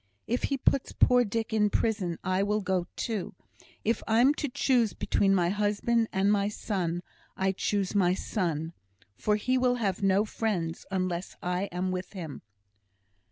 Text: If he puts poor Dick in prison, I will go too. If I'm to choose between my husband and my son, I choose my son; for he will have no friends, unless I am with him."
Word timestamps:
If 0.25 0.45
he 0.45 0.57
puts 0.57 0.93
poor 0.93 1.23
Dick 1.23 1.53
in 1.53 1.69
prison, 1.69 2.17
I 2.23 2.41
will 2.41 2.61
go 2.61 2.87
too. 2.95 3.35
If 3.85 4.01
I'm 4.07 4.33
to 4.33 4.49
choose 4.49 4.93
between 4.93 5.35
my 5.35 5.49
husband 5.49 6.07
and 6.11 6.31
my 6.31 6.47
son, 6.49 7.03
I 7.37 7.51
choose 7.51 7.93
my 7.93 8.15
son; 8.15 8.73
for 9.15 9.35
he 9.35 9.59
will 9.59 9.75
have 9.75 10.01
no 10.01 10.25
friends, 10.25 10.87
unless 10.89 11.35
I 11.43 11.65
am 11.65 11.91
with 11.91 12.13
him." 12.13 12.41